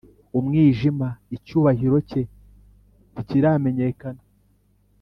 [0.39, 2.21] umwijima, icyubahiro cye
[3.11, 4.21] ntikiramenyekana;